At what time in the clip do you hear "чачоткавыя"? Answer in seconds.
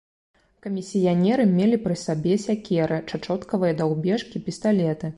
3.13-3.81